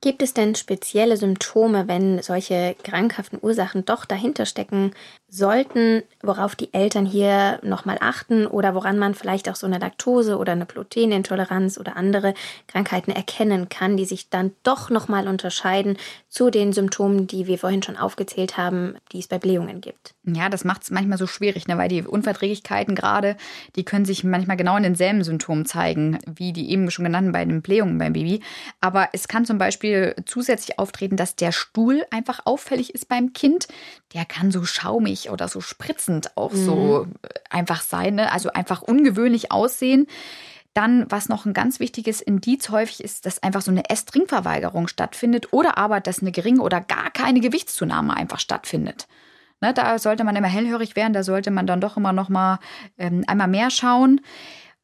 [0.00, 4.92] Gibt es denn spezielle Symptome, wenn solche krankhaften Ursachen doch dahinter stecken
[5.34, 10.36] sollten, worauf die Eltern hier nochmal achten oder woran man vielleicht auch so eine Laktose
[10.36, 12.34] oder eine Glutenintoleranz oder andere
[12.66, 15.96] Krankheiten erkennen kann, die sich dann doch nochmal unterscheiden
[16.28, 20.14] zu den Symptomen, die wir vorhin schon aufgezählt haben, die es bei Blähungen gibt?
[20.24, 21.78] Ja, das macht es manchmal so schwierig, ne?
[21.78, 23.36] weil die Unverträglichkeiten gerade,
[23.74, 27.44] die können sich manchmal genau in denselben Symptomen zeigen, wie die eben schon genannten bei
[27.46, 28.42] den Blähungen beim Baby.
[28.82, 33.66] Aber es kann zum Beispiel zusätzlich auftreten, dass der Stuhl einfach auffällig ist beim Kind.
[34.12, 36.64] Der kann so schaumig oder so spritzend auch mhm.
[36.64, 37.06] so
[37.50, 38.32] einfach sein, ne?
[38.32, 40.06] also einfach ungewöhnlich aussehen.
[40.74, 45.52] Dann, was noch ein ganz wichtiges Indiz häufig ist, dass einfach so eine Esstrinkverweigerung stattfindet
[45.52, 49.06] oder aber, dass eine geringe oder gar keine Gewichtszunahme einfach stattfindet.
[49.60, 52.58] Ne, da sollte man immer hellhörig werden, da sollte man dann doch immer noch mal
[52.98, 54.20] ähm, einmal mehr schauen.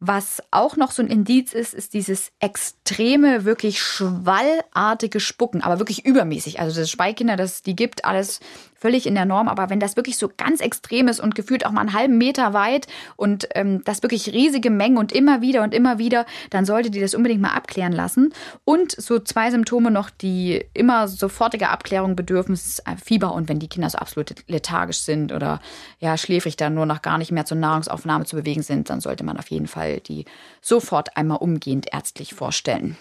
[0.00, 6.06] Was auch noch so ein Indiz ist, ist dieses extreme, wirklich schwallartige Spucken, aber wirklich
[6.06, 6.60] übermäßig.
[6.60, 8.38] Also das Speikinder, das die gibt, alles
[8.78, 9.48] völlig in der Norm.
[9.48, 12.52] Aber wenn das wirklich so ganz extrem ist und gefühlt auch mal einen halben Meter
[12.54, 12.86] weit
[13.16, 17.02] und ähm, das wirklich riesige Mengen und immer wieder und immer wieder, dann solltet ihr
[17.02, 18.32] das unbedingt mal abklären lassen.
[18.64, 23.68] Und so zwei Symptome noch, die immer sofortige Abklärung bedürfen, ist Fieber und wenn die
[23.68, 25.60] Kinder so absolut lethargisch sind oder
[25.98, 29.24] ja schläfrig dann nur noch gar nicht mehr zur Nahrungsaufnahme zu bewegen sind, dann sollte
[29.24, 30.24] man auf jeden Fall die
[30.60, 32.96] sofort einmal umgehend ärztlich vorstellen.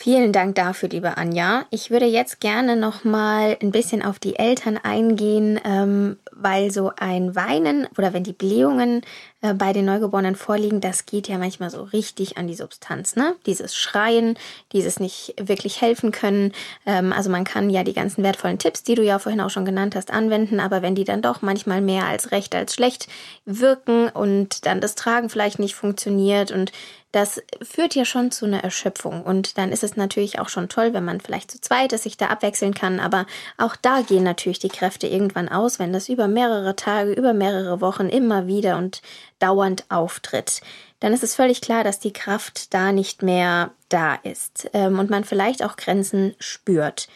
[0.00, 1.66] Vielen Dank dafür, liebe Anja.
[1.70, 6.92] Ich würde jetzt gerne noch mal ein bisschen auf die Eltern eingehen, ähm, weil so
[6.96, 9.02] ein Weinen oder wenn die Blähungen
[9.40, 13.34] äh, bei den Neugeborenen vorliegen, das geht ja manchmal so richtig an die Substanz, ne?
[13.44, 14.38] Dieses Schreien,
[14.72, 16.52] dieses nicht wirklich helfen können.
[16.86, 19.64] Ähm, also man kann ja die ganzen wertvollen Tipps, die du ja vorhin auch schon
[19.64, 23.08] genannt hast, anwenden, aber wenn die dann doch manchmal mehr als recht als schlecht
[23.46, 26.70] wirken und dann das Tragen vielleicht nicht funktioniert und
[27.12, 29.22] das führt ja schon zu einer Erschöpfung.
[29.22, 32.18] Und dann ist es natürlich auch schon toll, wenn man vielleicht zu zweit ist, sich
[32.18, 33.00] da abwechseln kann.
[33.00, 37.32] Aber auch da gehen natürlich die Kräfte irgendwann aus, wenn das über mehrere Tage, über
[37.32, 39.00] mehrere Wochen immer wieder und
[39.38, 40.60] dauernd auftritt.
[41.00, 45.08] Dann ist es völlig klar, dass die Kraft da nicht mehr da ist ähm, und
[45.08, 47.08] man vielleicht auch Grenzen spürt.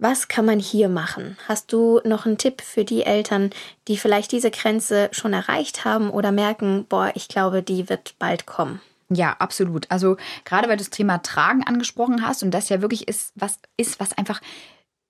[0.00, 1.36] Was kann man hier machen?
[1.46, 3.50] Hast du noch einen Tipp für die Eltern,
[3.88, 8.46] die vielleicht diese Grenze schon erreicht haben oder merken, boah, ich glaube, die wird bald
[8.46, 8.80] kommen?
[9.10, 9.90] Ja, absolut.
[9.90, 13.58] Also gerade weil du das Thema Tragen angesprochen hast und das ja wirklich ist, was
[13.76, 14.40] ist, was einfach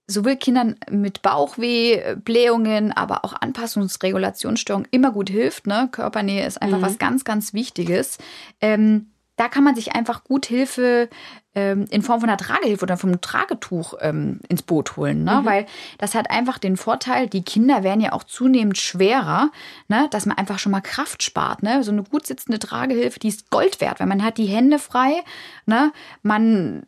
[0.07, 5.67] sowohl Kindern mit Bauchweh, Blähungen, aber auch Anpassungsregulationsstörungen immer gut hilft.
[5.67, 5.89] Ne?
[5.93, 6.83] Körpernähe ist einfach mhm.
[6.83, 8.19] was ganz, ganz Wichtiges.
[8.61, 11.09] Ähm, da kann man sich einfach gut Hilfe
[11.55, 15.25] ähm, in Form von einer Tragehilfe oder vom Tragetuch ähm, ins Boot holen.
[15.25, 15.41] Ne?
[15.41, 15.47] Mhm.
[15.47, 15.67] Weil
[15.99, 19.51] das hat einfach den Vorteil, die Kinder werden ja auch zunehmend schwerer,
[19.89, 20.09] ne?
[20.11, 21.63] dass man einfach schon mal Kraft spart.
[21.63, 21.83] Ne?
[21.83, 25.23] So eine gut sitzende Tragehilfe, die ist Gold wert, weil man hat die Hände frei.
[25.67, 25.93] Ne?
[26.23, 26.85] Man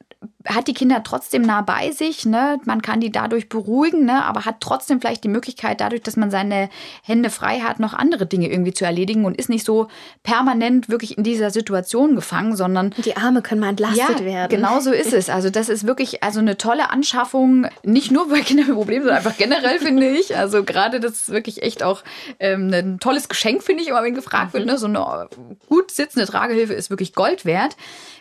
[0.47, 2.59] hat die Kinder trotzdem nah bei sich, ne?
[2.65, 4.25] Man kann die dadurch beruhigen, ne?
[4.25, 6.69] Aber hat trotzdem vielleicht die Möglichkeit, dadurch, dass man seine
[7.03, 9.89] Hände frei hat, noch andere Dinge irgendwie zu erledigen und ist nicht so
[10.23, 14.51] permanent wirklich in dieser Situation gefangen, sondern die Arme können mal entlastet ja, werden.
[14.51, 15.31] Genau so ist es.
[15.31, 19.19] Also das ist wirklich also eine tolle Anschaffung, nicht nur bei Kindern mit Problemen, sondern
[19.25, 20.37] einfach generell finde ich.
[20.37, 22.03] Also gerade das ist wirklich echt auch
[22.39, 24.67] ähm, ein tolles Geschenk finde ich, immer wenn gefragt wird.
[24.67, 24.79] Ne?
[24.79, 25.29] So eine
[25.69, 27.77] gut sitzende Tragehilfe ist wirklich Gold wert.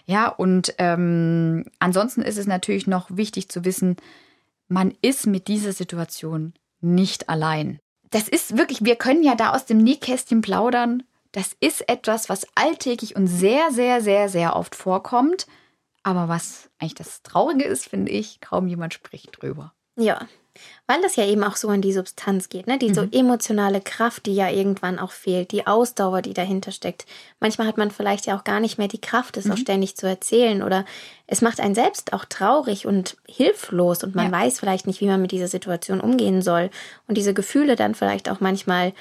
[0.10, 3.96] Ja, und ähm, ansonsten ist es natürlich noch wichtig zu wissen,
[4.68, 7.78] man ist mit dieser Situation nicht allein.
[8.10, 11.04] Das ist wirklich, wir können ja da aus dem Nähkästchen plaudern.
[11.32, 15.46] Das ist etwas, was alltäglich und sehr, sehr, sehr, sehr oft vorkommt.
[16.02, 19.76] Aber was eigentlich das Traurige ist, finde ich, kaum jemand spricht drüber.
[19.96, 20.28] Ja,
[20.88, 22.78] weil das ja eben auch so an die Substanz geht, ne?
[22.78, 22.94] Die mhm.
[22.94, 27.06] so emotionale Kraft, die ja irgendwann auch fehlt, die Ausdauer, die dahinter steckt.
[27.40, 29.52] Manchmal hat man vielleicht ja auch gar nicht mehr die Kraft, es mhm.
[29.52, 30.86] auch ständig zu erzählen oder
[31.28, 34.32] es macht einen selbst auch traurig und hilflos und man ja.
[34.32, 36.70] weiß vielleicht nicht, wie man mit dieser Situation umgehen soll
[37.08, 38.94] und diese Gefühle dann vielleicht auch manchmal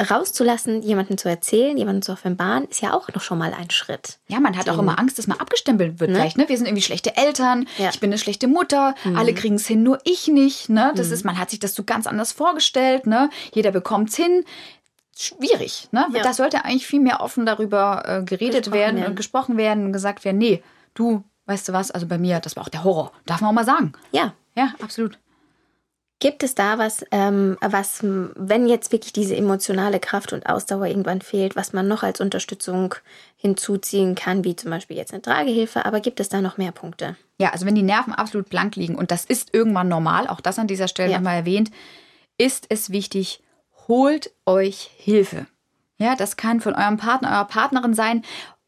[0.00, 4.18] rauszulassen, jemanden zu erzählen, jemanden zu offenbaren, ist ja auch noch schon mal ein Schritt.
[4.26, 6.10] Ja, man hat auch immer Angst, dass man abgestempelt wird.
[6.10, 6.16] Ne?
[6.16, 6.48] Vielleicht, ne?
[6.48, 7.90] Wir sind irgendwie schlechte Eltern, ja.
[7.90, 9.16] ich bin eine schlechte Mutter, mhm.
[9.16, 10.68] alle kriegen es hin, nur ich nicht.
[10.68, 10.92] Ne?
[10.96, 11.12] Das mhm.
[11.12, 13.06] ist, man hat sich das so ganz anders vorgestellt.
[13.06, 13.30] Ne?
[13.52, 14.44] Jeder bekommt es hin.
[15.16, 15.88] Schwierig.
[15.92, 16.06] Ne?
[16.12, 16.22] Ja.
[16.22, 19.92] Da sollte eigentlich viel mehr offen darüber äh, geredet werden, werden und gesprochen werden und
[19.92, 20.60] gesagt werden, nee,
[20.94, 23.12] du, weißt du was, also bei mir, das war auch der Horror.
[23.26, 23.92] Darf man auch mal sagen.
[24.10, 24.34] Ja.
[24.56, 25.18] Ja, absolut.
[26.24, 31.20] Gibt es da was, ähm, was, wenn jetzt wirklich diese emotionale Kraft und Ausdauer irgendwann
[31.20, 32.94] fehlt, was man noch als Unterstützung
[33.36, 37.16] hinzuziehen kann, wie zum Beispiel jetzt eine Tragehilfe, aber gibt es da noch mehr Punkte?
[37.38, 40.58] Ja, also wenn die Nerven absolut blank liegen und das ist irgendwann normal, auch das
[40.58, 41.18] an dieser Stelle ja.
[41.18, 41.70] nochmal erwähnt,
[42.38, 43.42] ist es wichtig,
[43.86, 45.44] holt euch Hilfe.
[45.98, 48.22] Ja, das kann von eurem Partner, eurer Partnerin sein.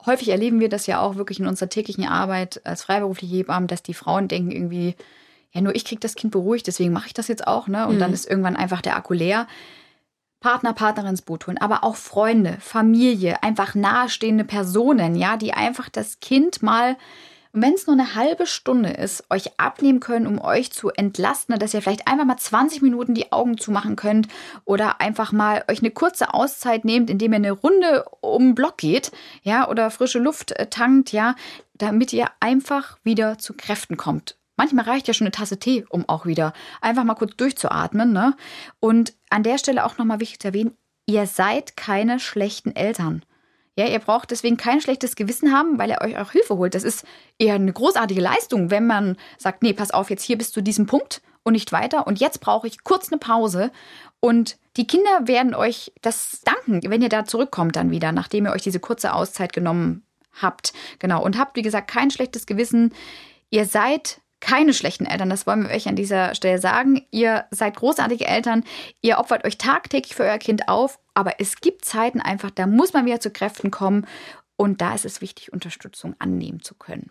[0.05, 3.83] Häufig erleben wir das ja auch wirklich in unserer täglichen Arbeit als freiberufliche Hebammen, dass
[3.83, 4.95] die Frauen denken irgendwie,
[5.57, 7.87] ja, nur ich kriege das Kind beruhigt, deswegen mache ich das jetzt auch, ne?
[7.87, 8.01] Und mhm.
[8.01, 9.47] dann ist irgendwann einfach der Akku leer.
[10.41, 15.89] Partner, Partnerin ins Boot holen, aber auch Freunde, Familie, einfach nahestehende Personen, ja, die einfach
[15.89, 16.97] das Kind mal,
[17.55, 21.73] wenn es nur eine halbe Stunde ist, euch abnehmen können, um euch zu entlasten, dass
[21.73, 24.29] ihr vielleicht einfach mal 20 Minuten die Augen zumachen könnt
[24.67, 28.77] oder einfach mal euch eine kurze Auszeit nehmt, indem ihr eine Runde um den Block
[28.77, 31.35] geht, ja, oder frische Luft äh, tankt, ja,
[31.73, 34.36] damit ihr einfach wieder zu Kräften kommt.
[34.57, 38.13] Manchmal reicht ja schon eine Tasse Tee, um auch wieder einfach mal kurz durchzuatmen.
[38.13, 38.35] Ne?
[38.81, 43.25] Und an der Stelle auch nochmal wichtig zu erwähnen, ihr seid keine schlechten Eltern.
[43.79, 46.75] Ja, ihr braucht deswegen kein schlechtes Gewissen haben, weil ihr euch auch Hilfe holt.
[46.75, 47.05] Das ist
[47.39, 50.87] eher eine großartige Leistung, wenn man sagt, nee, pass auf, jetzt hier bis zu diesem
[50.87, 52.07] Punkt und nicht weiter.
[52.07, 53.71] Und jetzt brauche ich kurz eine Pause.
[54.19, 58.53] Und die Kinder werden euch das danken, wenn ihr da zurückkommt dann wieder, nachdem ihr
[58.53, 60.07] euch diese kurze Auszeit genommen
[60.41, 60.73] habt.
[60.99, 61.23] Genau.
[61.23, 62.95] Und habt, wie gesagt, kein schlechtes Gewissen.
[63.51, 67.07] Ihr seid keine schlechten Eltern, das wollen wir euch an dieser Stelle sagen.
[67.11, 68.65] Ihr seid großartige Eltern,
[69.01, 72.93] ihr opfert euch tagtäglich für euer Kind auf, aber es gibt Zeiten einfach, da muss
[72.93, 74.07] man wieder zu Kräften kommen
[74.57, 77.11] und da ist es wichtig, Unterstützung annehmen zu können.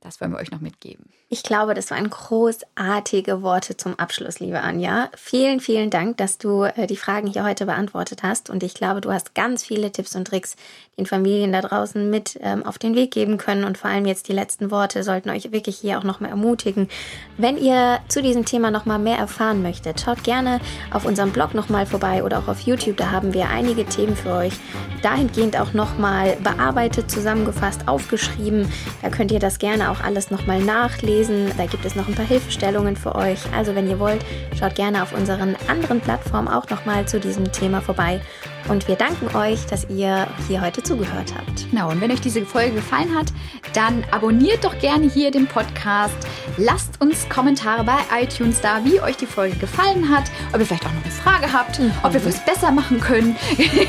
[0.00, 1.04] Das wollen wir euch noch mitgeben.
[1.28, 5.10] Ich glaube, das waren großartige Worte zum Abschluss, liebe Anja.
[5.14, 8.50] Vielen, vielen Dank, dass du äh, die Fragen hier heute beantwortet hast.
[8.50, 10.56] Und ich glaube, du hast ganz viele Tipps und Tricks
[10.98, 13.64] den Familien da draußen mit ähm, auf den Weg geben können.
[13.64, 16.88] Und vor allem jetzt die letzten Worte sollten euch wirklich hier auch nochmal ermutigen.
[17.36, 20.60] Wenn ihr zu diesem Thema nochmal mehr erfahren möchtet, schaut gerne
[20.90, 22.96] auf unserem Blog nochmal vorbei oder auch auf YouTube.
[22.96, 24.54] Da haben wir einige Themen für euch
[25.02, 28.70] dahingehend auch nochmal bearbeitet, zusammengefasst, aufgeschrieben.
[29.02, 29.58] Da könnt ihr das
[29.90, 31.52] auch alles nochmal nachlesen.
[31.56, 33.40] Da gibt es noch ein paar Hilfestellungen für euch.
[33.54, 34.24] Also wenn ihr wollt,
[34.58, 38.20] schaut gerne auf unseren anderen Plattformen auch nochmal zu diesem Thema vorbei.
[38.68, 41.70] Und wir danken euch, dass ihr hier heute zugehört habt.
[41.70, 43.32] Genau, und wenn euch diese Folge gefallen hat,
[43.74, 46.14] dann abonniert doch gerne hier den Podcast.
[46.56, 50.86] Lasst uns Kommentare bei iTunes da, wie euch die Folge gefallen hat, ob ihr vielleicht
[50.86, 51.92] auch noch eine Frage habt, mhm.
[52.02, 53.36] ob wir was besser machen können.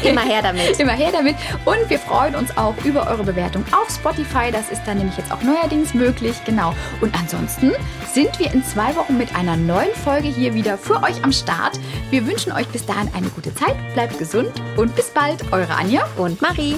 [0.04, 0.62] Immer her damit.
[0.80, 1.36] Immer her damit.
[1.66, 4.52] Und wir freuen uns auch über eure Bewertung auf Spotify.
[4.52, 6.36] Das ist dann nämlich jetzt auch neuerdings möglich.
[6.46, 6.74] Genau.
[7.02, 7.72] Und ansonsten
[8.14, 11.80] sind wir in zwei Wochen mit einer neuen Folge hier wieder für euch am Start.
[12.10, 13.76] Wir wünschen euch bis dahin eine gute Zeit.
[13.94, 16.78] Bleibt gesund und bis bald, eure Anja und Marie.